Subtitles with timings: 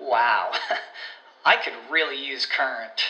[0.00, 0.52] Wow,
[1.44, 3.02] I could really use Current.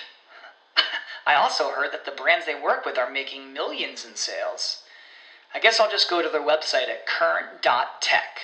[1.26, 4.82] I also heard that the brands they work with are making millions in sales.
[5.54, 8.40] I guess I'll just go to their website at current.tech.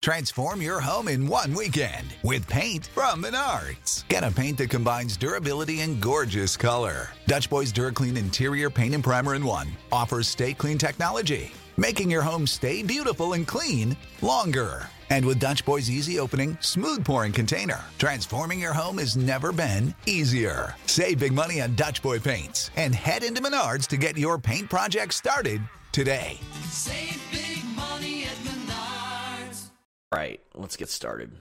[0.00, 4.06] Transform your home in one weekend with paint from Menards.
[4.08, 7.10] Get a paint that combines durability and gorgeous color.
[7.26, 12.22] Dutch Boys DuraClean Interior Paint and Primer in One offers stay clean technology, making your
[12.22, 14.88] home stay beautiful and clean longer.
[15.10, 19.94] And with Dutch Boy's easy opening, smooth pouring container, transforming your home has never been
[20.06, 20.74] easier.
[20.86, 24.70] Save big money on Dutch Boy paints and head into Menards to get your paint
[24.70, 26.38] project started today.
[26.68, 29.70] Save big money at Menards.
[30.12, 31.32] All right, let's get started.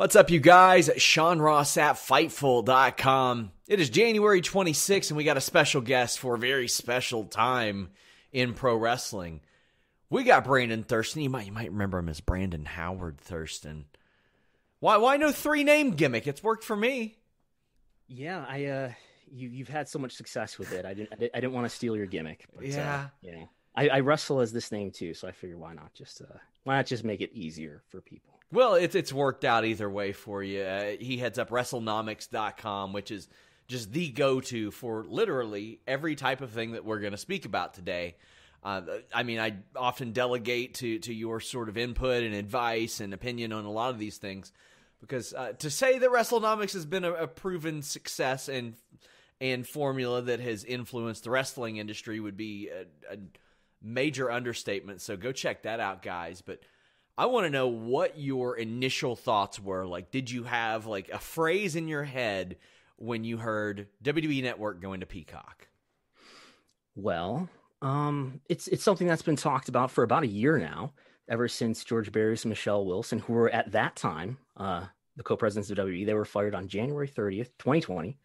[0.00, 0.88] What's up, you guys?
[0.96, 3.52] Sean Ross at Fightful.com.
[3.68, 7.90] It is January 26th, and we got a special guest for a very special time
[8.32, 9.42] in pro wrestling.
[10.08, 11.20] We got Brandon Thurston.
[11.20, 13.84] You might you might remember him as Brandon Howard Thurston.
[14.78, 16.26] Why why no three name gimmick?
[16.26, 17.18] It's worked for me.
[18.08, 18.92] Yeah, I uh
[19.30, 20.86] you you've had so much success with it.
[20.86, 22.46] I didn't I, did, I didn't want to steal your gimmick.
[22.56, 23.02] But, Yeah.
[23.04, 25.92] uh, you know, I, I wrestle as this name too, so I figure why not
[25.92, 28.29] just uh why not just make it easier for people.
[28.52, 30.62] Well, it's it's worked out either way for you.
[30.62, 33.28] Uh, he heads up WrestleNomics.com, which is
[33.68, 37.44] just the go to for literally every type of thing that we're going to speak
[37.44, 38.16] about today.
[38.62, 38.82] Uh,
[39.14, 43.52] I mean, I often delegate to to your sort of input and advice and opinion
[43.52, 44.52] on a lot of these things
[45.00, 48.74] because uh, to say that WrestleNomics has been a, a proven success and
[49.40, 53.18] and formula that has influenced the wrestling industry would be a, a
[53.82, 55.00] major understatement.
[55.00, 56.42] So go check that out, guys.
[56.42, 56.60] But
[57.18, 59.86] I want to know what your initial thoughts were.
[59.86, 62.56] Like, did you have like a phrase in your head
[62.96, 65.68] when you heard WWE Network going to Peacock?
[66.94, 67.48] Well,
[67.82, 70.92] um, it's it's something that's been talked about for about a year now,
[71.28, 74.84] ever since George Barrios and Michelle Wilson, who were at that time uh,
[75.16, 78.18] the co-presidents of WWE, they were fired on January 30th, 2020,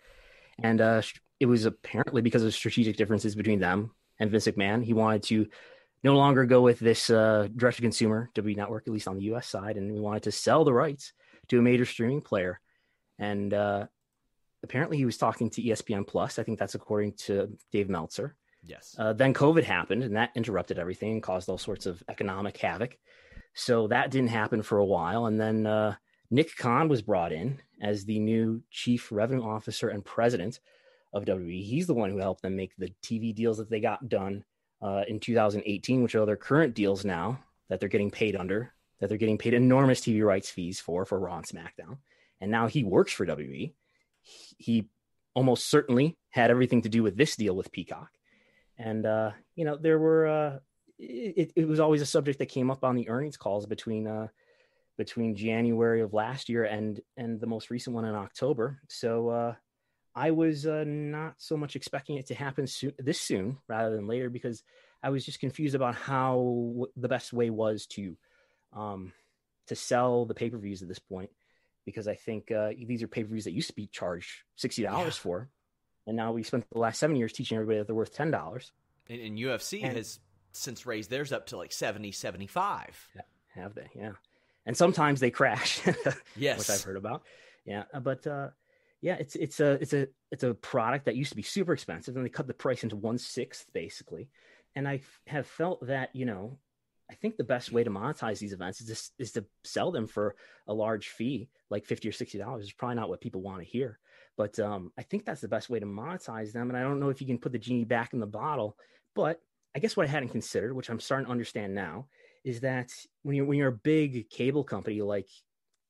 [0.62, 1.02] and uh,
[1.40, 4.84] it was apparently because of strategic differences between them and Vince McMahon.
[4.84, 5.48] He wanted to
[6.04, 9.48] no longer go with this uh, direct-to-consumer WWE Network, at least on the U.S.
[9.48, 11.14] side, and we wanted to sell the rights
[11.48, 12.60] to a major streaming player,
[13.20, 13.86] and uh,
[14.64, 16.38] apparently he was talking to ESPN Plus.
[16.40, 18.36] I think that's according to Dave Meltzer.
[18.64, 18.96] Yes.
[18.98, 22.98] Uh, then COVID happened, and that interrupted everything and caused all sorts of economic havoc.
[23.54, 25.28] So that didn't happen for a while.
[25.28, 25.96] And then uh,
[26.30, 30.60] Nick Khan was brought in as the new chief revenue officer and president
[31.14, 31.64] of WWE.
[31.64, 34.44] He's the one who helped them make the TV deals that they got done
[34.82, 39.10] uh, in 2018, which are their current deals now that they're getting paid under, that
[39.10, 41.98] they're getting paid enormous TV rights fees for for Raw and SmackDown.
[42.42, 43.74] And now he works for WWE.
[44.58, 44.90] He
[45.34, 48.10] almost certainly had everything to do with this deal with Peacock
[48.78, 50.60] and uh, you know there were uh,
[50.98, 54.28] it, it was always a subject that came up on the earnings calls between uh,
[54.98, 58.80] between January of last year and and the most recent one in October.
[58.90, 59.56] So uh,
[60.16, 64.08] I was uh, not so much expecting it to happen soon, this soon rather than
[64.08, 64.64] later because
[65.04, 68.16] I was just confused about how the best way was to
[68.74, 69.12] um,
[69.68, 71.30] to sell the pay per views at this point
[71.86, 74.84] because I think uh, these are pay per views that used to be charged sixty
[74.84, 75.22] dollars Yeah.
[75.24, 75.50] for,
[76.08, 78.72] and now we spent the last seven years teaching everybody that they're worth ten dollars.
[79.10, 80.20] And, and UFC And- has
[80.54, 83.10] since raised theirs up to like 70, 75.
[83.56, 83.90] Have they?
[83.94, 84.14] Yeah.
[84.66, 85.82] And sometimes they crash,
[86.38, 86.58] Yes.
[86.60, 87.24] which I've heard about.
[87.66, 88.50] Yeah, uh, but uh,
[89.06, 92.16] yeah, it's it's a it's a it's a product that used to be super expensive,
[92.16, 94.30] and they cut the price into one sixth basically.
[94.76, 96.58] And I f- have felt that you know,
[97.08, 100.36] I think the best way to monetize these events is is to sell them for
[100.66, 102.66] a large fee, like fifty or sixty dollars.
[102.66, 104.00] Is probably not what people want to hear,
[104.38, 106.70] but um, I think that's the best way to monetize them.
[106.70, 108.76] And I don't know if you can put the genie back in the bottle,
[109.14, 109.40] but
[109.76, 112.08] I guess what I hadn't considered, which I'm starting to understand now,
[112.44, 112.92] is that
[113.22, 115.30] when you're when you're a big cable company like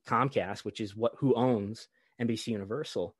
[0.06, 1.88] Comcast, which is what who owns
[2.22, 3.16] NBC Universal,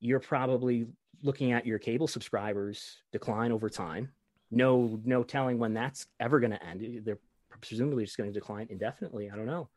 [0.00, 0.86] you're probably
[1.22, 4.10] looking at your cable subscribers decline over time.
[4.50, 7.02] No, no telling when that's ever going to end.
[7.04, 7.18] They're
[7.60, 9.30] presumably just going to decline indefinitely.
[9.30, 9.68] I don't know.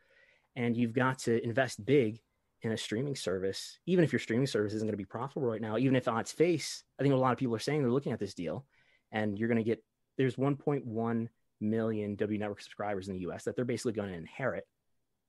[0.55, 2.21] And you've got to invest big
[2.61, 5.61] in a streaming service, even if your streaming service isn't going to be profitable right
[5.61, 5.77] now.
[5.77, 8.13] Even if on its face, I think a lot of people are saying they're looking
[8.13, 8.65] at this deal,
[9.11, 9.83] and you're going to get
[10.17, 11.27] there's 1.1
[11.59, 13.43] million W Network subscribers in the U.S.
[13.43, 14.65] that they're basically going to inherit.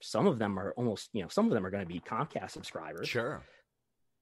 [0.05, 2.51] Some of them are almost, you know, some of them are going to be Comcast
[2.51, 3.09] subscribers.
[3.09, 3.43] Sure.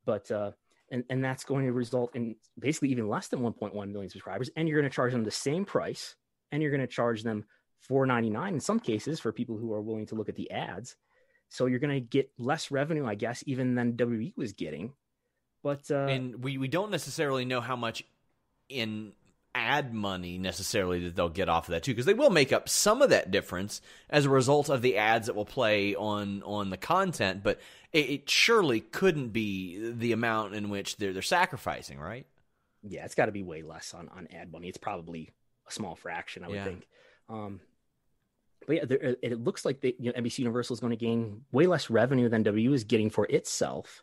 [0.05, 0.53] But uh,
[0.91, 4.69] and and that's going to result in basically even less than 1.1 million subscribers, and
[4.69, 6.17] you're going to charge them the same price,
[6.51, 7.45] and you're going to charge them
[7.89, 10.97] 4.99 in some cases for people who are willing to look at the ads.
[11.49, 14.93] So you're going to get less revenue, I guess, even than WWE was getting.
[15.63, 18.05] But uh, and we, we don't necessarily know how much
[18.69, 19.13] in
[19.55, 22.69] ad money necessarily that they'll get off of that too because they will make up
[22.69, 26.71] some of that difference as a result of the ads that will play on on
[26.71, 27.61] the content but
[27.93, 32.27] it, it surely couldn't be the amount in which they're they're sacrificing right
[32.85, 34.69] yeah, it's got to be way less on on ad money.
[34.69, 35.31] It's probably
[35.69, 36.65] a small fraction, I would Yeah.
[36.65, 36.89] think.
[37.29, 37.61] Um,
[38.67, 40.97] but yeah, there, it, it looks like they, you know, NBC Universal is going to
[40.97, 44.03] gain way less revenue than W is getting for itself.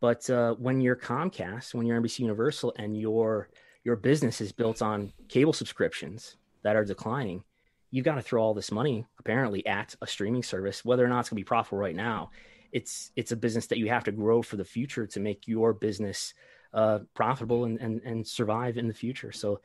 [0.00, 3.50] But uh, when you're Comcast, when you're NBC Universal, and your
[3.88, 7.42] your business is built on cable subscriptions that are declining,
[7.90, 11.20] you've got to throw all this money apparently at a streaming service, whether or not
[11.20, 12.30] it's going to be profitable right now.
[12.70, 15.72] It's it's a business that you have to grow for the future to make your
[15.72, 16.34] business
[16.74, 19.32] uh, profitable and, and and survive in the future.
[19.32, 19.62] So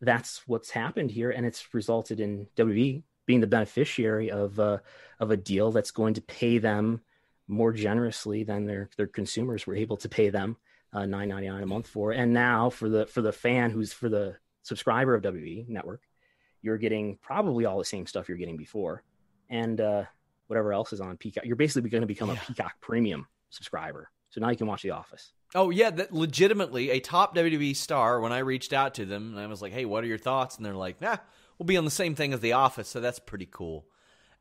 [0.00, 4.78] that's what's happened here, and it's resulted in WWE being the beneficiary of uh,
[5.18, 7.02] of a deal that's going to pay them
[7.46, 10.56] more generously than their their consumers were able to pay them
[10.92, 12.12] uh, nine ninety nine a month for.
[12.12, 16.02] And now for the for the fan who's for the subscriber of WWE Network,
[16.62, 19.02] you're getting probably all the same stuff you're getting before,
[19.48, 20.04] and uh,
[20.48, 21.44] whatever else is on Peacock.
[21.44, 22.34] You're basically going to become Yeah.
[22.42, 24.10] a Peacock Premium subscriber.
[24.30, 25.32] So now you can watch The Office.
[25.56, 29.40] oh yeah that legitimately a top wwe star when i reached out to them and
[29.40, 31.16] i was like hey what are your thoughts and they're like nah
[31.58, 33.84] we'll be on the same thing as the office so that's pretty cool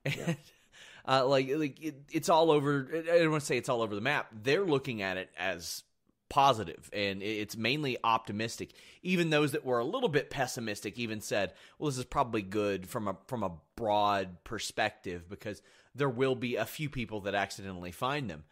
[0.06, 0.38] and
[1.08, 3.96] uh, like like it, it's all over i don't want to say it's all over
[3.96, 5.82] the map they're looking at it as
[6.30, 8.72] positive and it's mainly optimistic.
[9.02, 12.88] Even those that were a little bit pessimistic even said well this is probably good
[12.88, 15.62] from a from a broad perspective because
[15.96, 18.44] there will be a few people that accidentally find them.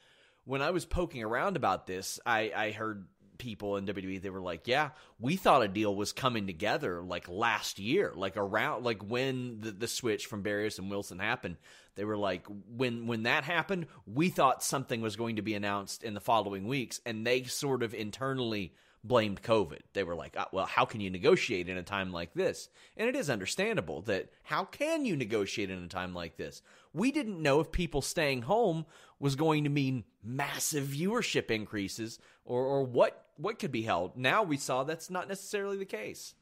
[0.45, 3.05] When I was poking around about this, I, I heard
[3.37, 4.89] people in WWE they were like, "Yeah,
[5.19, 9.71] we thought a deal was coming together like last year, like around like when the,
[9.71, 11.57] the switch from Barrios and Wilson happened."
[11.95, 12.45] They were like,
[12.75, 16.67] "When when that happened, we thought something was going to be announced in the following
[16.67, 18.73] weeks," and they sort of internally
[19.03, 19.81] blamed COVID.
[19.93, 23.07] They were like, "Ah, "Well, how can you negotiate in a time like this?" And
[23.07, 26.61] it is understandable that how can you negotiate in a time like this?
[26.93, 28.85] We didn't know if people staying home
[29.19, 34.17] was going to mean massive viewership increases or, or what what could be held.
[34.17, 36.33] Now we saw that's not necessarily the case.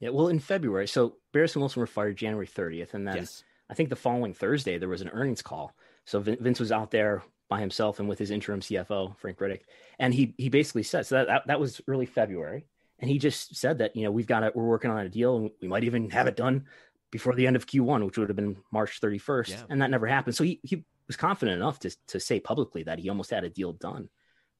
[0.00, 3.44] Yeah, well, in February, so Barrios and Wilson were fired January 30th, and then Yes.
[3.70, 5.74] I think the following Thursday there was an earnings call.
[6.04, 7.22] So Vince was out there
[7.52, 9.60] by himself and with his interim CFO Frank Riddick,
[9.98, 12.64] and he he basically said so that that, that was early February,
[12.98, 15.36] and he just said that you know we've got it, we're working on a deal,
[15.36, 16.64] and we might even have it done
[17.10, 19.62] before the end of Q1, which would have been March 31st, Yeah.
[19.68, 20.34] and that never happened.
[20.34, 23.50] So he he was confident enough to to say publicly that he almost had a
[23.50, 24.08] deal done.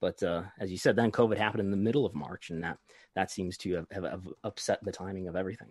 [0.01, 2.77] But uh, as you said, then COVID happened in the middle of March, and that
[3.15, 5.69] that seems to have, have, have upset the timing of everything.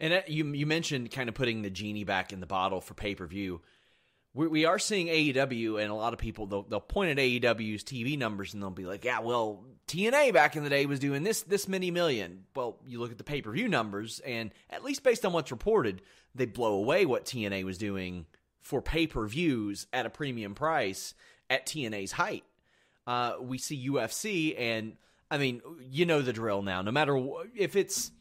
[0.00, 2.94] And uh, you you mentioned kind of putting the genie back in the bottle for
[2.94, 3.60] pay per view.
[4.38, 7.82] We, we are seeing AEW, and a lot of people they'll, they'll point at AEW's
[7.82, 11.24] TV numbers and they'll be like, "Yeah, well, TNA back in the day was doing
[11.24, 12.44] this this many million.
[12.54, 15.50] Well, you look at the pay per view numbers, and at least based on what's
[15.50, 16.02] reported,
[16.36, 18.26] they blow away what TNA was doing
[18.60, 21.14] for pay per views at a premium price
[21.50, 22.44] at TNA's height.
[23.08, 24.92] Uh, we see UFC, and
[25.32, 26.82] I mean, you know the drill now.
[26.82, 28.12] No matter wh- if it's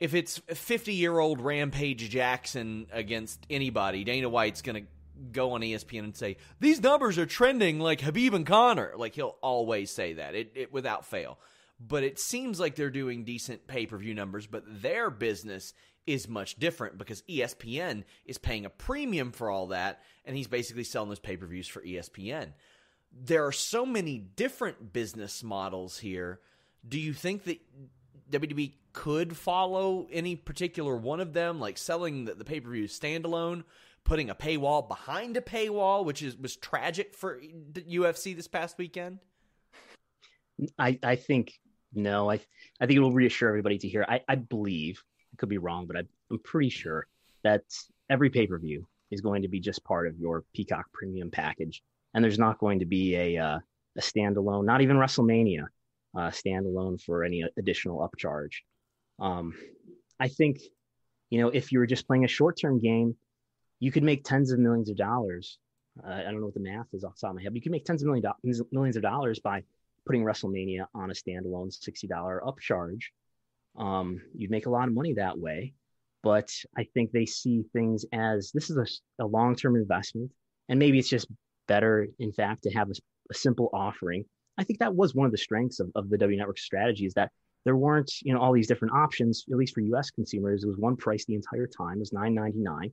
[0.00, 4.88] if it's 50 year old Rampage Jackson against anybody, Dana White's going to
[5.32, 8.94] go on ESPN and say, These numbers are trending like Khabib and Conor.
[8.96, 11.38] Like he'll always say that, it, it without fail.
[11.78, 15.74] But it seems like they're doing decent pay per view numbers, but their business
[16.06, 20.84] is much different because ESPN is paying a premium for all that, and he's basically
[20.84, 22.52] selling those pay per views for ESPN.
[23.12, 26.40] There are so many different business models here.
[26.86, 27.60] Do you think that
[28.30, 32.84] WWE could follow any particular one of them, like selling the, the pay per view
[32.84, 33.64] standalone,
[34.06, 37.40] putting a paywall behind a paywall, which is was tragic for
[37.72, 39.18] the UFC this past weekend.
[40.78, 41.52] I, I think
[41.92, 42.30] no.
[42.30, 42.40] I
[42.80, 44.06] I think it will reassure everybody to hear.
[44.08, 47.06] I, I believe I could be wrong, but I, I'm pretty sure
[47.44, 47.62] that
[48.08, 51.82] every pay per view is going to be just part of your Peacock Premium package,
[52.14, 53.58] and there's not going to be a uh,
[53.98, 55.64] a standalone, not even WrestleMania,
[56.16, 58.52] uh, standalone for any additional upcharge.
[59.18, 59.54] Um,
[60.20, 60.60] I think,
[61.30, 63.16] you know, if you were just playing a short term game,
[63.80, 65.58] you could make tens of millions of dollars.
[66.04, 67.56] Uh, I don't know what the math is off the top of my head, but
[67.56, 69.62] you can make tens of million do- millions of dollars by
[70.06, 73.02] putting WrestleMania on a standalone $60 upcharge.
[73.76, 75.74] Um, you'd make a lot of money that way,
[76.22, 80.32] but I think they see things as this is a, a long term investment,
[80.68, 81.28] and maybe it's just
[81.68, 82.94] better, in fact, to have a,
[83.30, 84.24] a, simple offering.
[84.56, 87.14] I think that was one of the strengths of, of the W Network strategy is
[87.14, 87.32] that
[87.64, 89.44] there weren't you know all these different options.
[89.50, 90.10] At least for U.S.
[90.10, 91.96] consumers, it was one price the entire time.
[91.96, 92.92] It was nine ninety nine,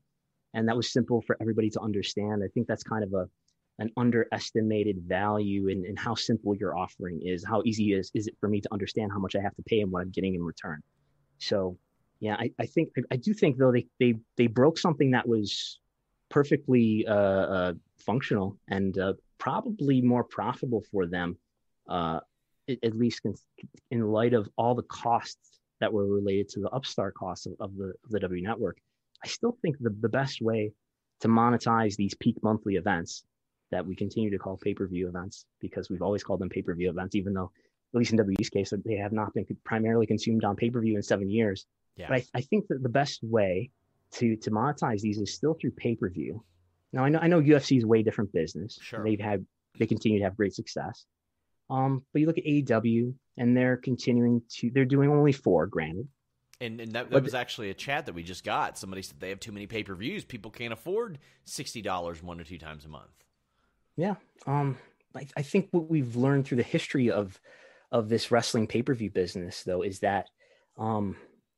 [0.53, 2.43] and that was simple for everybody to understand.
[2.43, 3.27] I think that's kind of a
[3.79, 7.43] an underestimated value in, in how simple your offering is.
[7.43, 9.81] How easy is is it for me to understand how much I have to pay
[9.81, 10.81] and what I'm getting in return?
[11.39, 11.77] So,
[12.19, 15.79] yeah, I, I think I, do think though they they they broke something that was
[16.29, 21.37] perfectly uh, uh, functional and uh, probably more profitable for them,
[21.89, 22.19] uh,
[22.69, 23.21] at least
[23.91, 27.75] in light of all the costs that were related to the upstart costs of, of
[27.75, 28.77] the of the W network.
[29.23, 30.73] I still think the, the best way
[31.21, 33.23] to monetize these peak monthly events
[33.71, 37.33] that we continue to call pay-per-view events because we've always called them pay-per-view events, even
[37.33, 37.51] though
[37.93, 41.29] at least in WWE's case, they have not been primarily consumed on pay-per-view in seven
[41.29, 41.65] years.
[41.95, 42.07] Yeah.
[42.09, 43.69] But I, I think that the best way
[44.13, 46.43] to to monetize these is still through pay-per-view.
[46.91, 48.79] Now I know I know UFC is way different business.
[48.81, 49.03] Sure.
[49.03, 49.45] They've had
[49.77, 51.05] they continue to have great success.
[51.69, 56.07] Um, but you look at AEW and they're continuing to they're doing only four, granted.
[56.63, 58.77] And, and that, that was actually a chat that we just got.
[58.77, 60.23] Somebody said they have too many pay per views.
[60.23, 63.11] People can't afford sixty dollars one or two times a month.
[63.97, 64.15] Yeah.
[64.47, 64.77] Um,
[65.15, 67.39] I, I think what we've learned through the history of
[67.91, 70.29] of this wrestling pay per view business, though, is that
[70.77, 71.15] um,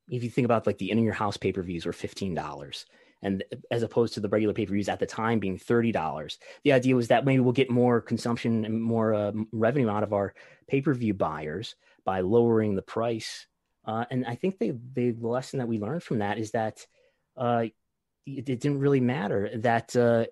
[0.10, 2.86] if you think about like the in your house pay per views were fifteen dollars,
[3.22, 6.40] and as opposed to the regular pay per views at the time being thirty dollars,
[6.64, 10.14] the idea was that maybe we'll get more consumption and more uh, revenue out of
[10.14, 10.34] our
[10.68, 13.48] pay per view buyers by lowering the price.
[13.86, 16.86] Uh, and I think they, they the lesson that we learned from that is that
[17.38, 17.65] uh,
[18.25, 20.25] it, it, didn't really matter that uh,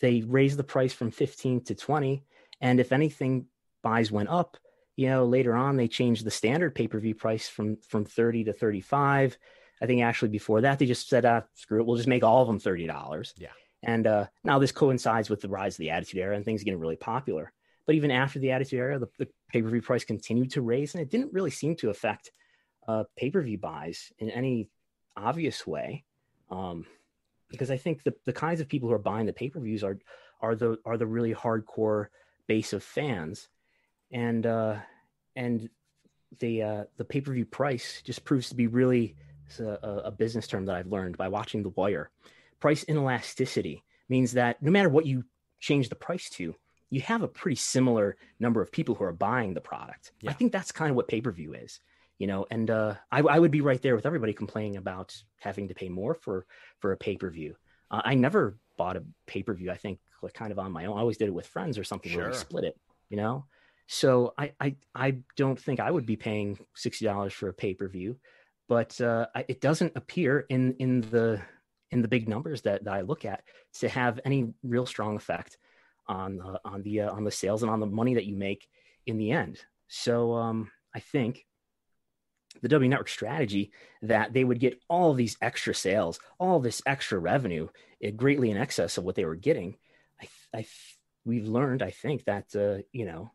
[0.00, 2.24] they raised the price from 15 to 20
[2.60, 3.46] and if anything
[3.82, 4.56] buys went up
[4.96, 9.36] you know later on they changed the standard pay-per-view price from from 30 to 35
[9.82, 12.40] i think actually before that they just said ah, screw it we'll just make all
[12.40, 13.48] of them $30 yeah.
[13.86, 16.80] And uh, now this coincides with the rise of the attitude era and things getting
[16.80, 17.52] really popular.
[17.86, 21.10] But even after the attitude era the, the pay-per-view price continued to raise and it
[21.10, 22.30] didn't really seem to affect
[22.86, 24.68] uh, pay-per-view buys in any
[25.16, 26.04] obvious way
[26.50, 26.86] um,
[27.50, 29.84] because I think the, the kinds of people who are buying the pay per views
[29.84, 29.98] are
[30.40, 32.06] are the are the really hardcore
[32.46, 33.48] base of fans,
[34.10, 34.76] and uh,
[35.36, 35.68] and
[36.40, 39.16] the uh, the pay per view price just proves to be really
[39.58, 42.10] a, a, business term that I've learned by watching The Wire.
[42.60, 45.24] Price inelasticity means that no matter what you
[45.60, 46.54] change the price to,
[46.90, 50.12] you have a pretty similar number of people who are buying the product.
[50.20, 50.30] Yeah.
[50.30, 51.80] I think that's kind of what pay per view is
[52.18, 55.68] you know and uh, I, I, would be right there with everybody complaining about having
[55.68, 56.46] to pay more for
[56.80, 57.54] for a pay-per-view.
[57.90, 60.96] Uh, i never bought a pay-per-view i think like kind of on my own.
[60.96, 62.22] I always did it with friends or something sure.
[62.22, 62.78] where we split it
[63.10, 63.44] you know?
[63.86, 68.16] So I, I i don't think i would be paying $60 for a pay-per-view
[68.66, 71.42] but uh, it doesn't appear in in the
[71.90, 73.42] in the big numbers that, that i look at
[73.80, 75.58] to have any real strong effect
[76.06, 78.68] on uh, on the uh, on the sales and on the money that you make
[79.06, 79.58] in the end.
[79.88, 81.44] So um, i think
[82.62, 87.18] the W Network strategy that they would get all these extra sales, all this extra
[87.18, 87.68] revenue,
[88.00, 89.76] it greatly in excess of what they were getting.
[90.20, 90.66] I, I
[91.24, 93.32] we've learned, I think, that uh, you know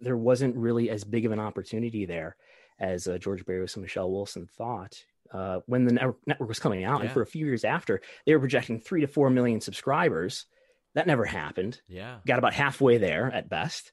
[0.00, 2.36] there wasn't really as big of an opportunity there
[2.78, 6.98] as uh, George Barrios and Michelle Wilson thought uh, when the network was coming out.
[6.98, 7.04] Yeah.
[7.04, 10.46] And for a few years after, they were projecting three to four million subscribers.
[10.94, 11.80] That never happened.
[11.88, 13.92] Yeah, got about halfway there at best.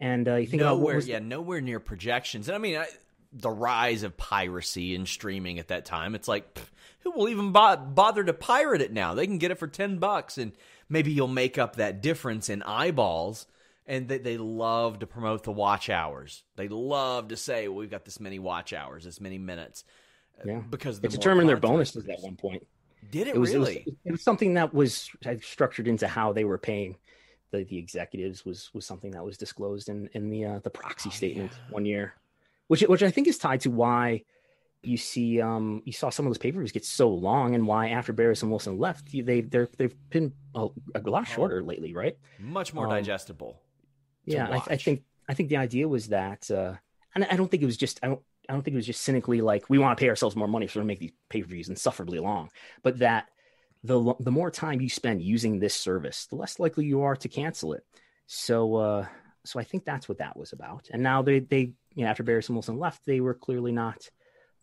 [0.00, 2.48] And uh, you think nowhere, was, yeah, nowhere near projections.
[2.48, 2.86] And I mean, I,
[3.32, 6.14] the rise of piracy and streaming at that time.
[6.14, 6.66] It's like, pff,
[7.00, 9.14] who will even bo- bother to pirate it now?
[9.14, 10.52] They can get it for 10 bucks and
[10.88, 13.46] maybe you'll make up that difference in eyeballs.
[13.86, 16.44] And they, they love to promote the watch hours.
[16.54, 19.84] They love to say, well, we've got this many watch hours, this many minutes.
[20.38, 20.60] Uh, yeah.
[20.70, 22.64] Because the it determined their bonuses at one point.
[23.10, 23.78] Did it, it was, really?
[23.78, 25.10] It was, it was something that was
[25.40, 26.96] structured into how they were paying
[27.52, 31.10] the, the executives was was something that was disclosed in in the uh, the proxy
[31.10, 31.72] oh, statement yeah.
[31.72, 32.14] one year
[32.72, 34.22] which which I think is tied to why
[34.82, 37.66] you see um you saw some of those pay per views get so long and
[37.66, 41.34] why after Barrios and Wilson left they they're they've been a, a lot oh.
[41.34, 42.16] shorter lately, right?
[42.38, 43.60] Much more um, digestible.
[44.24, 46.74] Yeah, I, I, think I think the idea was that, uh,
[47.14, 49.02] and I don't think it was just I don't I don't think it was just
[49.02, 51.48] cynically like we want to pay ourselves more money so we make these pay per
[51.48, 52.48] views insufferably long,
[52.82, 53.28] but that
[53.84, 57.28] the the more time you spend using this service, the less likely you are to
[57.28, 57.84] cancel it.
[58.26, 59.06] So uh,
[59.44, 60.88] so I think that's what that was about.
[60.90, 64.08] And now they they you know after Barrios and Wilson left, they were clearly not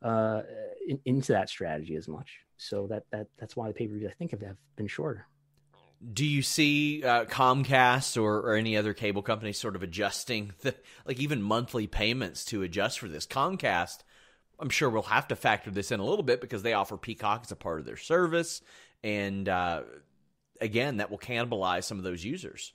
[0.01, 0.41] uh,
[0.87, 2.39] in, into that strategy as much.
[2.57, 5.25] So that that that's why the pay per views I think have, have been shorter.
[6.13, 10.73] Do you see uh, Comcast or, or any other cable company sort of adjusting the
[11.05, 13.27] like even monthly payments to adjust for this?
[13.27, 14.03] Comcast
[14.59, 17.41] I'm sure we'll have to factor this in a little bit because they offer Peacock
[17.45, 18.61] as a part of their service,
[19.03, 19.83] and uh,
[20.59, 22.73] again, that will cannibalize some of those users.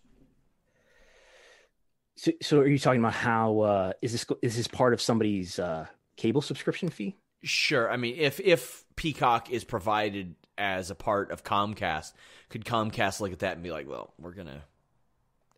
[2.17, 5.59] So, so are you talking about how uh, is this is this part of somebody's
[5.59, 7.17] uh, cable subscription fee?
[7.43, 7.91] Sure.
[7.91, 12.13] I mean, if if Peacock is provided as a part of Comcast,
[12.51, 14.63] could Comcast look at that and be like, "Well, we're gonna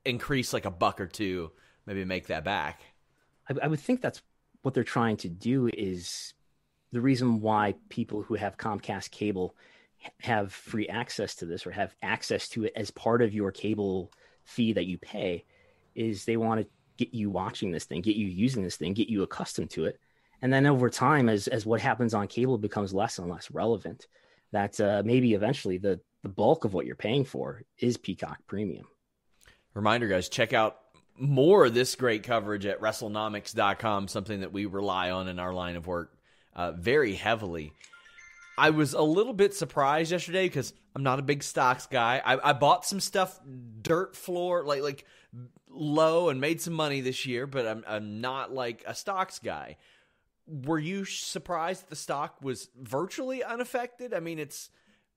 [0.04, 1.52] increase like a buck or two,
[1.84, 2.80] maybe make that back"?
[3.48, 4.22] I, I would think that's
[4.62, 5.68] what they're trying to do.
[5.68, 6.32] Is
[6.90, 9.54] the reason why people who have Comcast cable
[10.20, 14.10] have free access to this or have access to it as part of your cable
[14.44, 15.44] fee that you pay
[15.96, 19.08] is they want to get you watching this thing, get you using this thing, get
[19.08, 19.98] you accustomed to it.
[20.42, 24.06] And then over time, as as what happens on cable becomes less and less relevant,
[24.52, 28.86] that uh, maybe eventually the the bulk of what you're paying for is Peacock Premium.
[29.74, 30.78] Reminder, guys, check out
[31.18, 35.76] more of this great coverage at WrestleNomics.com, something that we rely on in our line
[35.76, 36.12] of work
[36.54, 37.72] uh, very heavily.
[38.58, 42.22] I was a little bit surprised yesterday because I'm not a big stocks guy.
[42.24, 43.38] I, I bought some stuff
[43.82, 45.04] dirt floor, like like
[45.68, 49.76] low, and made some money this year, but I'm I'm not like a stocks guy
[50.46, 54.14] were you surprised that the stock was virtually unaffected?
[54.14, 54.70] I mean, it's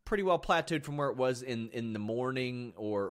[0.05, 3.09] pretty well plateaued from where it was in in the morning or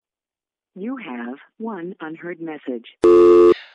[0.75, 2.87] You have one unheard message.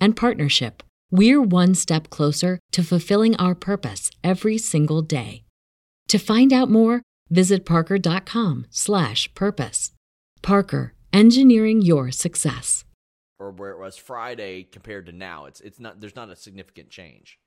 [0.00, 5.44] and partnership, we're one step closer to fulfilling our purpose every single day.
[6.08, 9.92] To find out more, visit parker.com/purpose.
[10.42, 12.84] Parker, engineering your success.
[13.40, 15.44] or where it was Friday compared to now.
[15.44, 17.38] It's it's not there's not a significant change.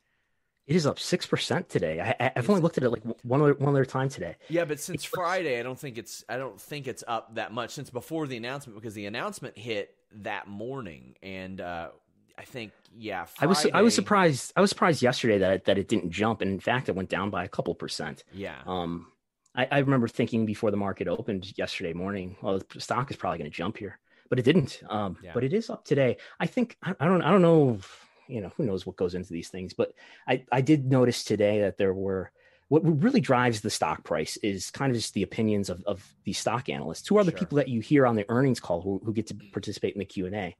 [0.67, 1.99] It is up six percent today.
[1.99, 4.37] I, I, I've only looked at it like one other one other time today.
[4.47, 7.71] Yeah, but since Friday, I don't think it's I don't think it's up that much
[7.71, 11.89] since before the announcement because the announcement hit that morning, and uh,
[12.37, 14.53] I think yeah, I was I was surprised.
[14.55, 17.09] I was surprised yesterday that it, that it didn't jump, and in fact, it went
[17.09, 18.23] down by a couple percent.
[18.33, 19.07] Yeah, Um,
[19.55, 23.39] I, I remember thinking before the market opened yesterday morning, well, the stock is probably
[23.39, 24.81] going to jump here, but it didn't.
[24.89, 25.31] Um, Yeah.
[25.33, 26.17] but it is up today.
[26.39, 29.15] I think I, I don't I don't know, if, you know, who knows what goes
[29.15, 29.93] into these things, but
[30.27, 32.31] I I did notice today that there were.
[32.67, 36.37] What really drives the stock price is kind of just the opinions of, of these
[36.37, 37.39] stock analysts, who are the Sure.
[37.39, 40.05] people that you hear on the earnings call who, who get to participate in the
[40.05, 40.55] Q and A.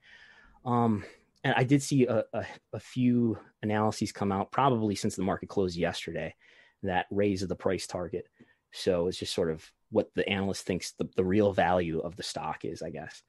[0.65, 1.05] Um,
[1.43, 5.49] and I did see a, a, a few analyses come out probably since the market
[5.49, 6.35] closed yesterday
[6.83, 8.27] that raise the price target.
[8.71, 12.23] So it's just sort of what the analyst thinks the, the real value of the
[12.23, 13.21] stock is, I guess.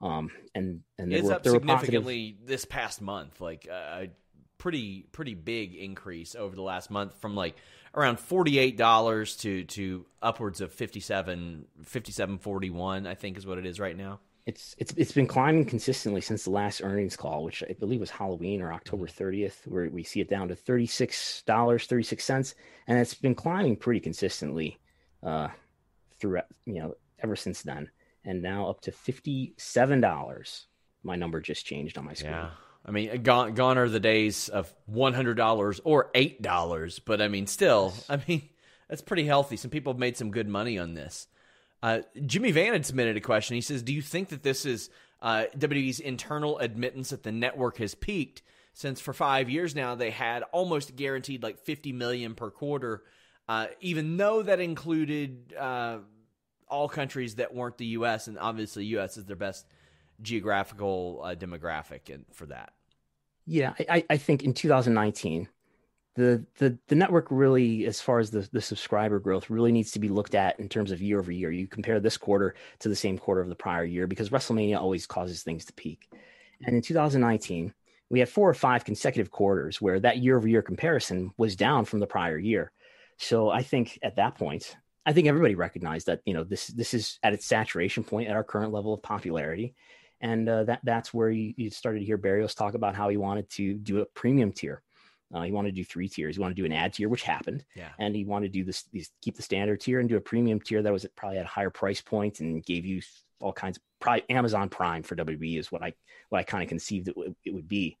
[0.00, 4.04] Um, and and there it's were, up were positive- significantly this past month, like uh,
[4.04, 4.10] a
[4.58, 7.56] pretty pretty big increase over the last month from like
[7.94, 13.66] around forty eight dollars to to upwards of 57 57.41 I think is what it
[13.66, 14.20] is right now.
[14.46, 18.10] It's it's it's been climbing consistently since the last earnings call, which I believe was
[18.10, 19.24] Halloween or October Mm-hmm.
[19.24, 22.54] 30th, where we see it down to thirty six dollars thirty six cents,
[22.86, 24.78] and it's been climbing pretty consistently
[25.22, 25.48] uh,
[26.18, 27.90] throughout you know ever since then,
[28.24, 30.66] and now up to fifty seven dollars.
[31.02, 32.32] My number just changed on my screen.
[32.32, 32.50] Yeah.
[32.86, 37.22] I mean, gone gone are the days of one hundred dollars or eight dollars, but
[37.22, 38.50] I mean, still, I mean,
[38.90, 39.56] that's pretty healthy.
[39.56, 41.28] Some people have made some good money on this.
[41.84, 43.56] Uh, Jimmy Van had submitted a question.
[43.56, 44.88] He says, "Do you think that this is
[45.20, 48.40] uh, WWE's internal admittance that the network has peaked?
[48.72, 53.02] Since for five years now they had almost guaranteed like fifty million per quarter,
[53.48, 55.98] uh, even though that included uh,
[56.68, 58.28] all countries that weren't the U.S.
[58.28, 59.18] and obviously U.S.
[59.18, 59.66] is their best
[60.22, 62.72] geographical uh, demographic and for that.
[63.46, 65.48] Yeah, I- I think in 2019,
[66.16, 69.98] the, the the network really, as far as the, the subscriber growth, really needs to
[69.98, 71.50] be looked at in terms of year over year.
[71.50, 75.06] You compare this quarter to the same quarter of the prior year because WrestleMania always
[75.06, 76.08] causes things to peak.
[76.64, 77.74] And in 2019,
[78.10, 81.84] we had four or five consecutive quarters where that year over year comparison was down
[81.84, 82.70] from the prior year.
[83.18, 86.94] So I think at that point, I think everybody recognized that you know this this
[86.94, 89.74] is at its saturation point at our current level of popularity,
[90.20, 93.16] and uh, that that's where you, you started to hear barrios talk about how he
[93.16, 94.82] wanted to do a premium tier.
[95.34, 96.36] Uh, he wanted to do three tiers.
[96.36, 97.88] He wanted to do an ad tier, which happened, Yeah.
[97.98, 100.60] and he wanted to do this, these, keep the standard tier and do a premium
[100.60, 103.02] tier that was at probably at a higher price point and gave you
[103.40, 105.92] all kinds of probably Amazon Prime for WWE is what I
[106.28, 107.98] what I kind of conceived it, would- it would be.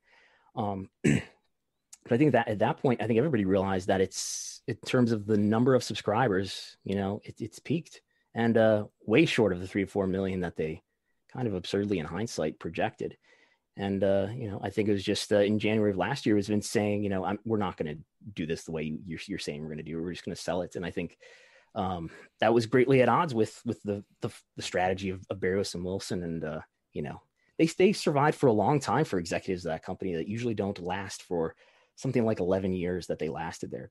[0.54, 4.76] Um, but I think that at that point, I think everybody realized that it's in
[4.86, 8.00] terms of the number of subscribers, you know, it, it's peaked
[8.34, 10.82] and uh, way short of the three to four million that they
[11.32, 13.16] kind of absurdly in hindsight projected.
[13.76, 16.36] And uh, you know, I think it was just uh, in January of last year,
[16.36, 18.98] was Vince saying, you know, I'm, we're not going to do this the way you,
[19.04, 19.98] you're, you're saying we're going to do.
[19.98, 20.02] it.
[20.02, 20.76] We're just going to sell it.
[20.76, 21.18] And I think
[21.74, 22.10] um,
[22.40, 25.84] that was greatly at odds with with the the, the strategy of, of Barrios and
[25.84, 26.22] Wilson.
[26.22, 26.60] And uh,
[26.92, 27.20] you know,
[27.58, 30.78] they they survived for a long time for executives of that company that usually don't
[30.80, 31.56] last for
[31.96, 33.90] something like 11 years that they lasted there.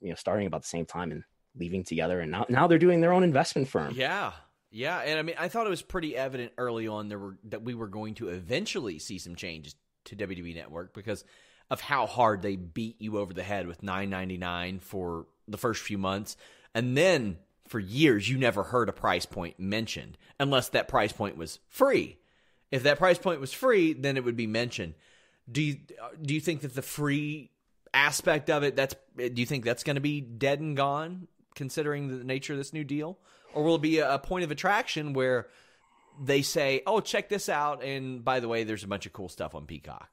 [0.00, 1.24] You know, starting about the same time and
[1.56, 2.20] leaving together.
[2.20, 3.94] And now now they're doing their own investment firm.
[3.96, 4.32] Yeah.
[4.74, 7.62] Yeah, and I mean, I thought it was pretty evident early on there were that
[7.62, 11.24] we were going to eventually see some changes to WWE Network because
[11.70, 15.58] of how hard they beat you over the head with nine ninety nine for the
[15.58, 16.36] first few months,
[16.74, 21.36] and then for years you never heard a price point mentioned unless that price point
[21.36, 22.18] was free.
[22.72, 24.94] If that price point was free, then it would be mentioned.
[25.48, 25.76] Do you
[26.20, 27.52] do you think that the free
[27.92, 32.08] aspect of it that's do you think that's going to be dead and gone considering
[32.08, 33.20] the nature of this new deal
[33.54, 35.46] or will it be a, a point of attraction where
[36.22, 39.28] they say oh check this out and by the way there's a bunch of cool
[39.28, 40.10] stuff on peacock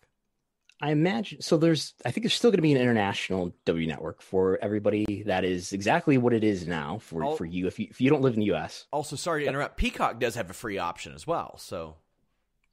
[0.84, 1.58] I imagine so.
[1.58, 5.21] There's, I think there's still going to be an international W network for everybody.
[5.27, 7.36] That is exactly what it is now for Oh.
[7.36, 7.67] for you.
[7.67, 10.34] If you if you don't live in the U.S., also sorry to interrupt peacock does
[10.34, 11.97] have a free option as well so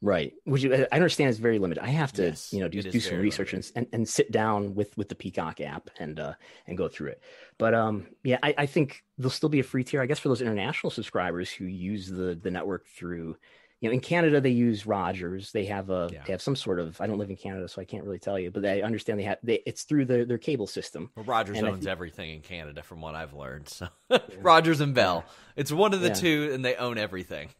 [0.00, 0.32] right?
[0.44, 1.82] Which I understand is very limited.
[1.82, 4.74] I have to, Yes, you know, do, do some research and, and and sit down
[4.74, 6.34] with with the Peacock app and uh
[6.66, 7.22] and go through it.
[7.58, 10.28] But um, yeah, I, I think there'll still be a free tier, I guess, for
[10.28, 13.36] those international subscribers who use the the network through.
[13.80, 15.52] You know, in Canada they use Rogers.
[15.52, 16.22] They have a Yeah.
[16.26, 17.00] they have some sort of.
[17.00, 18.50] I don't live in Canada, so I can't really tell you.
[18.50, 19.38] But I understand they have.
[19.44, 21.10] They, it's through their their cable system.
[21.14, 23.86] well, rogers And owns think- everything in canada from what i've learned so
[24.40, 26.14] rogers and bell it's one of the Yeah.
[26.14, 27.50] two and they own everything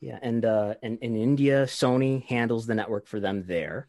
[0.00, 3.88] Yeah, and uh, and in India, Sony handles the network for them there,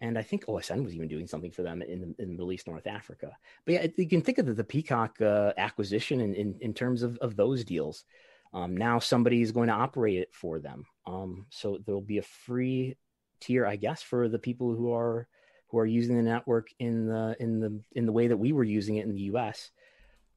[0.00, 2.68] and I think OSN was even doing something for them in the, in Middle East,
[2.68, 3.32] North Africa.
[3.64, 7.02] But yeah, you can think of the, the Peacock uh, acquisition in, in in terms
[7.02, 8.04] of of those deals.
[8.52, 12.18] Um, now somebody is going to operate it for them, um, so there will be
[12.18, 12.96] a free
[13.40, 15.26] tier, I guess, for the people who are
[15.68, 18.64] who are using the network in the in the in the way that we were
[18.64, 19.70] using it in the U.S.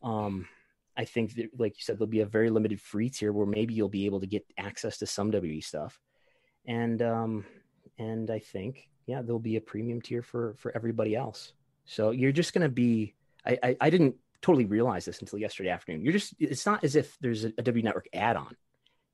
[0.01, 0.47] Um,
[0.99, 3.73] I think that, like you said, there'll be a very limited free tier where maybe
[3.73, 5.97] you'll be able to get access to some WWE stuff,
[6.67, 7.45] and um,
[7.97, 11.53] and I think yeah, there'll be a premium tier for for everybody else.
[11.85, 13.15] So you're just gonna be.
[13.45, 16.03] I I, I didn't totally realize this until yesterday afternoon.
[16.03, 16.33] You're just.
[16.37, 18.57] It's not as if there's a, a W Network add-on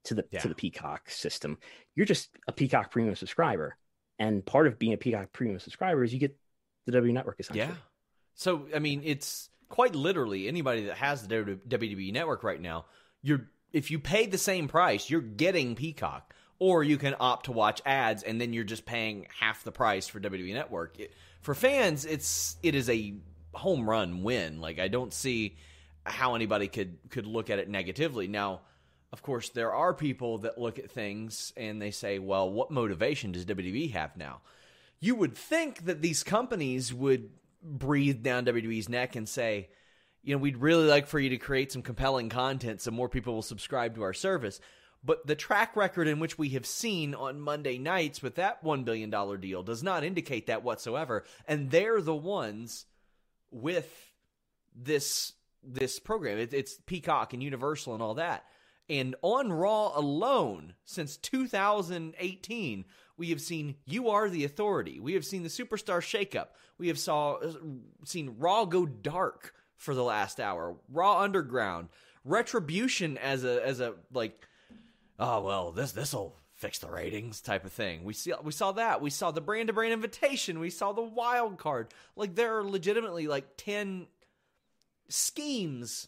[0.06, 0.39] to the Yeah.
[0.41, 1.60] to the Peacock system.
[1.93, 3.78] You're just a Peacock Premium subscriber,
[4.17, 6.36] and part of being a Peacock Premium subscriber is you get
[6.88, 7.67] the W Network essentially.
[7.69, 7.76] Yeah.
[8.34, 12.86] So I mean, it's quite literally anybody that has the WWE network right now.
[13.21, 17.51] You're if you pay the same price, you're getting Peacock, or you can opt to
[17.51, 20.99] watch ads, and then you're just paying half the price for WWE Network.
[20.99, 23.15] It, for fans, it's it is a
[23.54, 24.62] home run win.
[24.62, 25.58] Like I don't see
[26.06, 28.28] how anybody could could look at it negatively.
[28.28, 28.62] Now,
[29.12, 33.32] of course, there are people that look at things and they say, "Well, what motivation
[33.32, 34.41] does WWE have now?"
[34.99, 37.30] you would think that these companies would
[37.65, 39.69] breathe down WWE's neck and say,
[40.23, 43.36] you know, we'd really like for you to create some compelling content so more people
[43.36, 44.60] will subscribe to our service.
[45.04, 48.86] But the track record in which we have seen on Monday nights with that $1
[48.86, 51.25] billion deal does not indicate that whatsoever.
[51.47, 52.86] And they're the ones
[53.51, 54.12] with
[54.75, 55.34] this
[55.67, 56.38] this program.
[56.38, 58.45] It, it's Peacock and Universal and all that.
[58.88, 62.86] And on Raw alone, since 2018,
[63.17, 66.47] we have seen "You Are the Authority." We have seen the Superstar Shakeup.
[66.78, 67.54] We have saw uh,
[68.06, 70.75] seen Raw go dark for the last hour.
[70.89, 71.89] Raw Underground,
[72.23, 74.47] Retribution as a as a like,
[75.19, 78.04] oh well, this this'll fix the ratings type of thing.
[78.04, 79.01] We see we saw that.
[79.01, 80.60] We saw the brand to brand invitation.
[80.60, 81.93] We saw the wild card.
[82.15, 84.08] Like there are legitimately like ten
[85.10, 86.08] schemes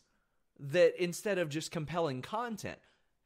[0.59, 2.79] that instead of just compelling content.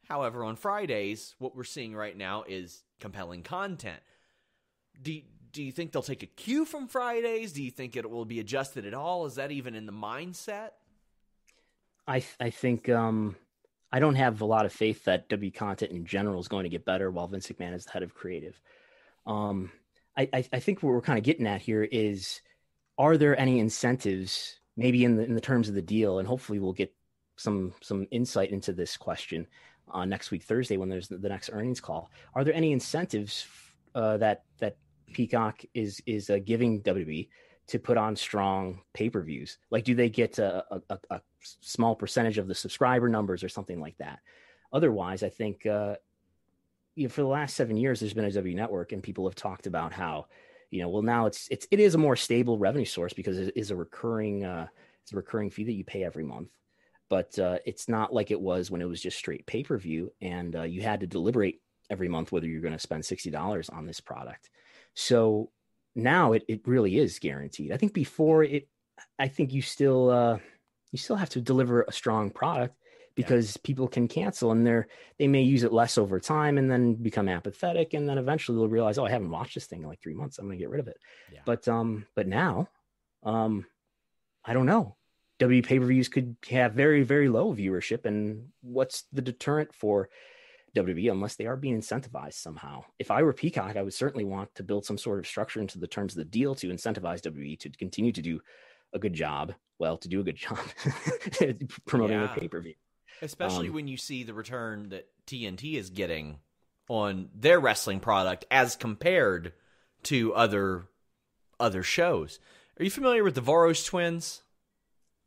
[0.08, 4.00] However, on Fridays, what we're seeing right now is compelling content.
[5.02, 5.20] Do
[5.52, 7.52] do you think they'll take a cue from Fridays?
[7.52, 9.26] Do you think it will be adjusted at all?
[9.26, 10.70] Is that even in the mindset?
[12.06, 13.36] I I think um
[13.92, 16.70] I don't have a lot of faith that W content in general is going to
[16.70, 18.58] get better while Vince McMahon is the head of creative.
[19.26, 19.70] Um,
[20.16, 22.40] I, I I think what we're kind of getting at here is,
[22.96, 26.58] are there any incentives maybe in the in the terms of the deal, and hopefully
[26.58, 26.94] we'll get
[27.36, 29.46] some some insight into this question
[29.92, 32.10] on next week Thursday when there's the, next earnings call.
[32.34, 33.46] Are there any incentives
[33.94, 34.76] uh, that that
[35.12, 37.28] Peacock is is uh, giving WWE
[37.68, 39.58] to put on strong pay per views?
[39.70, 43.80] Like, do they get a, a, a, small percentage of the subscriber numbers or something
[43.80, 44.20] like that?
[44.72, 45.96] Otherwise, I think uh,
[46.94, 49.34] you know, for the last seven years, there's been a W network, and people have
[49.34, 50.26] talked about how
[50.70, 53.52] you know, well, now it's it's it is a more stable revenue source because it
[53.56, 54.66] is a recurring uh,
[55.02, 56.48] it's a recurring fee that you pay every month.
[57.12, 60.14] But uh, it's not like it was when it was just straight pay per view,
[60.22, 63.68] and uh, you had to deliberate every month whether you're going to spend sixty dollars
[63.68, 64.48] on this product.
[64.94, 65.50] So
[65.94, 67.70] now it it really is guaranteed.
[67.70, 68.66] I think before it,
[69.18, 70.38] I think you still uh,
[70.90, 72.76] you still have to deliver a strong product
[73.14, 73.60] because yeah.
[73.62, 77.28] people can cancel and they're they may use it less over time and then become
[77.28, 80.14] apathetic and then eventually they'll realize oh i haven't watched this thing in like three
[80.14, 80.96] months i'm gonna get rid of it
[81.30, 81.40] yeah.
[81.44, 82.70] but um but now
[83.22, 83.66] um
[84.46, 84.96] i don't know
[85.44, 90.08] w pay-per-views could have very very low viewership and what's the deterrent for
[90.74, 92.84] WWE unless they are being incentivized somehow.
[92.98, 95.78] If I were Peacock, I would certainly want to build some sort of structure into
[95.78, 98.40] the terms of the deal to incentivize WWE to continue to do
[98.92, 99.54] a good job.
[99.78, 100.58] Well, to do a good job
[101.86, 102.32] promoting yeah.
[102.34, 102.74] the pay per view.
[103.20, 106.38] Especially um, when you see the return that TNT is getting
[106.88, 109.52] on their wrestling product as compared
[110.04, 110.86] to other
[111.60, 112.38] other shows.
[112.78, 114.42] Are you familiar with the Voros twins?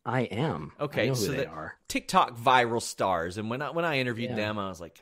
[0.06, 0.72] I am.
[0.80, 4.36] Okay, I so they are TikTok viral stars, and when I when I interviewed yeah.
[4.36, 5.00] them, I was like,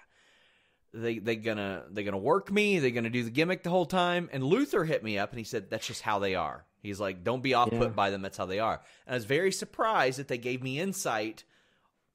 [0.94, 2.80] they they gonna they gonna work me?
[2.80, 4.30] They gonna do the gimmick the whole time?
[4.32, 6.66] And Luther hit me up and he said that's just how they are.
[6.82, 7.88] He's like, don't be off put yeah.
[7.88, 8.22] by them.
[8.22, 8.82] That's how they are.
[9.08, 11.46] And I was very surprised that they gave me insight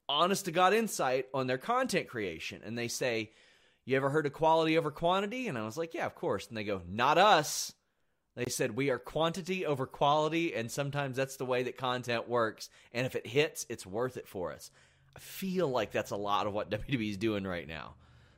[0.09, 2.61] honest to God insight on their content creation.
[2.65, 3.31] And they say,
[3.85, 5.47] You ever heard of quality over quantity?
[5.47, 6.47] And I was like, Yeah, of course.
[6.47, 7.73] And they go, Not us.
[8.39, 10.55] They said, We are quantity over quality.
[10.55, 12.69] And sometimes that's the way that content works.
[12.93, 14.71] And if it hits, it's worth it for us.
[15.15, 17.95] I feel like that's a lot of what WWE is doing right now.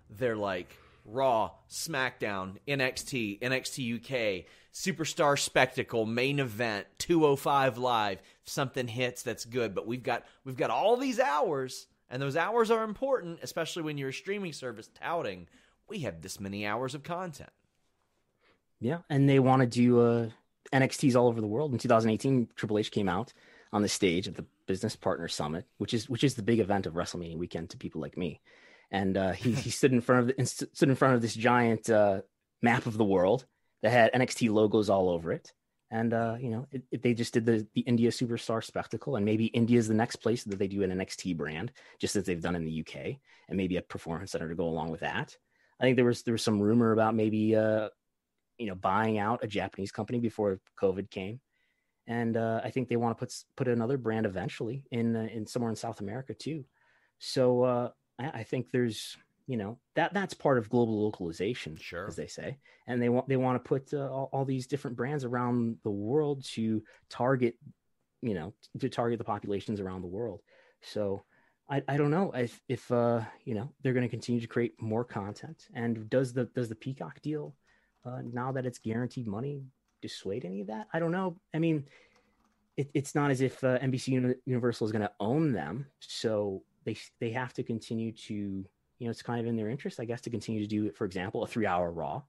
[0.09, 8.19] They're like, Raw, SmackDown, NXT, NXT UK, Superstar Spectacle, main event, 205 live.
[8.43, 9.75] If something hits, that's good.
[9.75, 13.97] But we've got we've got all these hours, and those hours are important, especially when
[13.97, 15.47] you're a streaming service touting.
[15.87, 17.49] We have this many hours of content.
[18.81, 20.29] Yeah, and they want to do uh,
[20.73, 21.71] NXTs all over the world.
[21.71, 23.31] In 2018, Triple H came out
[23.71, 26.85] on the stage at the Business Partner Summit, which is which is the big event
[26.85, 28.41] of WrestleMania weekend to people like me
[28.91, 31.89] and uh, he he stood in front of the, stood in front of this giant
[31.89, 32.21] uh,
[32.61, 33.45] map of the world
[33.81, 35.53] that had NXT logos all over it.
[35.89, 39.25] And uh, you know, it, it, they just did the the India Superstar Spectacle, and
[39.25, 42.41] maybe India is the next place that they do an NXT brand, just as they've
[42.41, 43.17] done in the UK,
[43.49, 45.35] and maybe a performance center to go along with that.
[45.79, 47.89] I think there was there was some rumor about maybe uh,
[48.61, 51.39] you know buying out a Japanese company before COVID came,
[52.07, 55.47] and uh, I think they want to put put another brand eventually in uh, in
[55.47, 56.63] somewhere in South America too.
[57.17, 62.15] So uh, I think there's you know that that's part of global localization, sure, as
[62.15, 65.23] they say, and they want they want to put uh, all, all, these different brands
[65.25, 67.55] around the world to target,
[68.21, 70.41] you know, to target the populations around the world.
[70.81, 71.23] So
[71.69, 74.73] I, I don't know if if uh, you know they're going to continue to create
[74.79, 77.55] more content, and does the does the Peacock deal
[78.05, 79.63] uh, now that it's guaranteed money
[80.01, 80.87] dissuade any of that?
[80.93, 81.37] I don't know.
[81.53, 81.85] I mean,
[82.77, 86.97] it, it's not as if uh, NBC Universal is going to own them, so they
[87.19, 88.65] they have to continue to
[89.01, 91.05] you know it's kind of in their interest i guess to continue to do for
[91.05, 92.21] example a three hour raw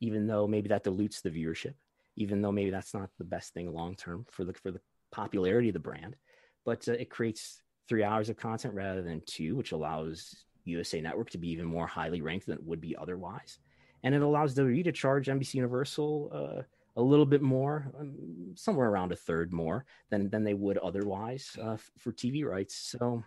[0.00, 1.74] even though maybe that dilutes the viewership
[2.16, 4.80] even though maybe that's not the best thing long term for the for the
[5.12, 6.16] popularity of the brand
[6.64, 11.30] but uh, it creates three hours of content rather than two which allows usa network
[11.30, 13.58] to be even more highly ranked than it would be otherwise
[14.02, 16.62] and it allows WWE to charge NBC Universal uh,
[16.96, 18.14] a little bit more, um,
[18.54, 22.74] somewhere around a third more than than they would otherwise uh, for TV rights.
[22.74, 23.24] So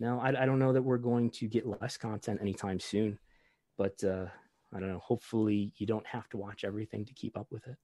[0.00, 3.18] no, I, I, don't know that we're going to get less content anytime soon,
[3.76, 4.26] but uh,
[4.74, 4.98] I don't know.
[4.98, 7.76] Hopefully, you don't have to watch everything to keep up with it.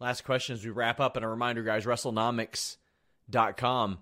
[0.00, 3.98] Last question as we wrap up, and a reminder, guys WrestleNomics.com.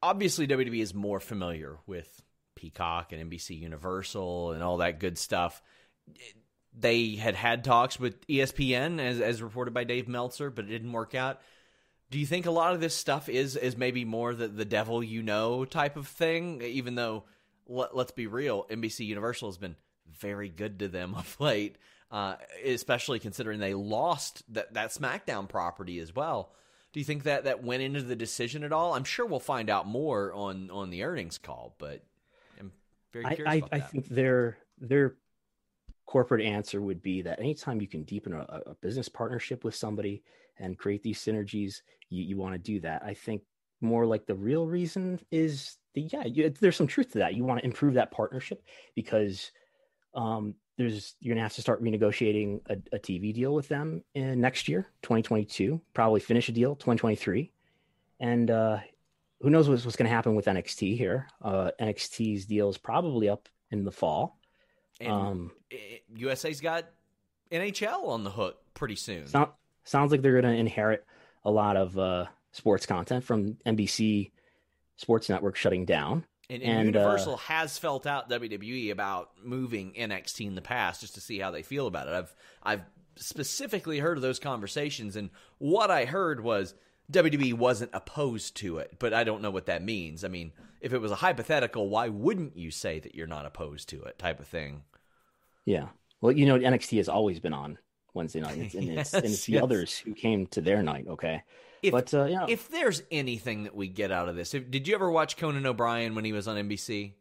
[0.00, 2.22] Obviously, WWE is more familiar with
[2.54, 5.62] Peacock and NBC Universal and all that good stuff.
[6.80, 10.92] They had had talks with ESPN, as, as reported by Dave Meltzer, but it didn't
[10.92, 11.40] work out.
[12.10, 15.02] Do you think a lot of this stuff is is maybe more the the devil
[15.02, 16.62] you know type of thing?
[16.62, 17.24] Even though
[17.66, 19.76] let, us be real NBC Universal has been
[20.18, 21.76] very good to them of late
[22.10, 26.52] uh, especially considering they lost that that SmackDown property as well.
[26.92, 28.94] Do you think that that went into the decision at all?
[28.94, 32.02] I'm sure we'll find out more on on the earnings call but
[32.58, 32.72] I'm
[33.12, 35.16] very curious I, I, I think their their
[36.08, 40.22] corporate answer would be that anytime you can deepen a, a business partnership with somebody
[40.58, 43.02] and create these synergies, you, you want to do that.
[43.04, 43.42] I think
[43.82, 47.34] more like the real reason is the yeah, you, there's some truth to that.
[47.34, 48.62] You want to improve that partnership
[48.94, 49.52] because
[50.14, 54.40] um, there's you're gonna have to start renegotiating a, a TV deal with them in
[54.40, 55.78] next year, 2022.
[55.92, 57.52] Probably finish a deal 2023,
[58.18, 58.78] and uh,
[59.42, 61.28] who knows what's, what's going to happen with NXT here?
[61.42, 64.37] Uh, NXT's deal is probably up in the fall.
[65.00, 66.86] And Um, eh, USA's got
[67.50, 69.26] NHL on the hook pretty soon.
[69.26, 69.50] Sound,
[69.84, 71.04] sounds like they're going to inherit
[71.44, 74.30] a lot of uh, sports content from NBC
[74.96, 76.24] Sports Network shutting down.
[76.50, 81.02] And, and And, uh, Universal has felt out WWE about moving NXT in the past
[81.02, 82.14] just to see how they feel about it.
[82.14, 82.82] I've I've
[83.16, 86.74] specifically heard of those conversations, and what I heard was
[87.10, 90.24] WWE wasn't opposed to it, but I don't know what that means.
[90.24, 93.88] I mean, if it was a hypothetical, why wouldn't you say that you're not opposed
[93.90, 94.82] to it, type of thing?
[95.64, 95.88] Yeah.
[96.20, 97.78] Well, you know, NXT has always been on
[98.14, 99.62] Wednesday night, and it's, and it's, and it's the yes.
[99.62, 101.06] others who came to their night.
[101.08, 101.42] Okay.
[101.82, 104.88] If, but uh, yeah, if there's anything that we get out of this, if, did
[104.88, 107.14] you ever watch Conan O'Brien when he was on NBC?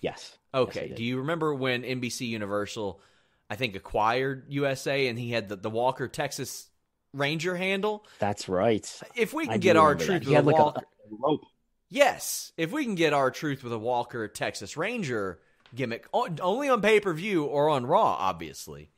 [0.00, 0.36] yes.
[0.52, 0.88] Okay.
[0.88, 3.00] Yes, Do you remember when NBC Universal,
[3.48, 6.68] I think, acquired USA and he had the, the Walker Texas
[7.14, 8.04] Ranger handle?
[8.18, 8.84] That's right.
[9.14, 10.04] If we can do get our that.
[10.04, 11.46] truth with a like Walker, a rope.
[11.88, 15.40] yes, if we can get R-Truth with a Walker Texas Ranger
[15.74, 18.90] gimmick, only on pay per view or on Raw, obviously.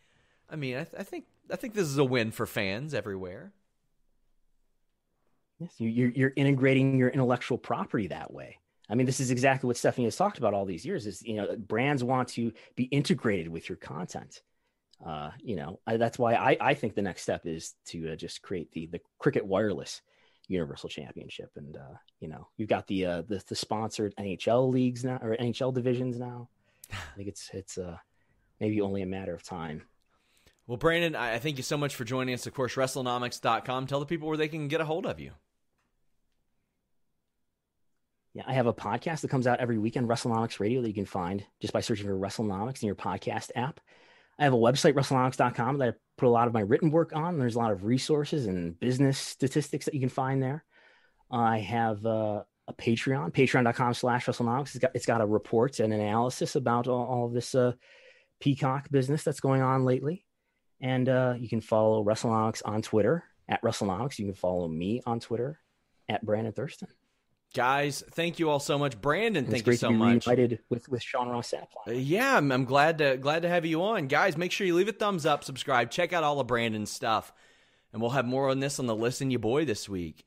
[0.51, 3.53] I mean, I, th- I think I think this is a win for fans everywhere.
[5.59, 8.59] Yes, you, you're you're integrating your intellectual property that way.
[8.89, 11.07] I mean, this is exactly what Stephanie has talked about all these years.
[11.07, 14.43] Is you know, brands want to be integrated with your content.
[15.05, 18.17] Uh, you know, I, that's why I, I think the next step is to uh,
[18.17, 20.01] just create the the Cricket Wireless
[20.49, 25.05] Universal Championship, and uh, you know, you've got the uh, the, the sponsored NHL leagues
[25.05, 26.49] now or NHL divisions now.
[26.93, 27.99] I think it's it's uh
[28.61, 29.83] maybe only a matter of time.
[30.67, 32.47] Well, Brandon, I I thank you so much for joining us.
[32.47, 33.87] Of course, WrestleNomics.com.
[33.87, 35.33] Tell the people where they can get a hold of you.
[38.37, 41.07] Yeah, I have a podcast that comes out every weekend, WrestleNomics Radio, that you can
[41.07, 43.81] find just by searching for WrestleNomics in your podcast app.
[44.39, 47.39] I have a website, WrestleNomics.com, that I put a lot of my written work on.
[47.39, 50.65] There's a lot of resources and business statistics that you can find there.
[51.31, 54.75] I have uh, a Patreon, patreon.com slash WrestleNomics.
[54.75, 57.73] It's got, it's got a report and analysis about all, all this uh,
[58.41, 60.25] Peacock business that's going on lately.
[60.81, 64.19] And uh, you can follow WrestleNomics on Twitter at WrestleNomics.
[64.19, 65.59] You can follow me on Twitter
[66.09, 66.89] at Brandon Thurston.
[67.57, 69.01] Guys, thank you all so much.
[69.01, 70.27] Brandon, And thank you so to be much.
[70.27, 71.69] reunited with with Sean Ross Sapp.
[71.89, 74.37] Uh, Yeah, I'm, I'm glad to glad to have you on, guys.
[74.37, 77.33] Make sure you leave a thumbs up, subscribe, check out all of Brandon's stuff,
[77.95, 80.27] and we'll have more on this on the Listen You Boy this week.